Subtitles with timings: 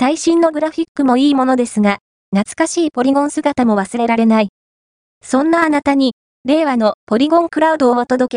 [0.00, 1.98] 最新のグラフィックもいいものですが、
[2.30, 4.50] 懐かしいポリゴン姿も忘れられない。
[5.24, 8.36] そんなあなたに、令和のポリゴンクラウドをお届け。